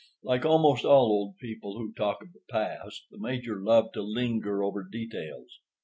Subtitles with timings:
[0.23, 4.63] Like almost all old people who talk of the past, the Major loved to linger
[4.63, 5.59] over details.